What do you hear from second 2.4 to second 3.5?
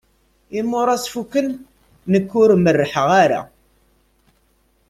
ur merḥeɣ ara.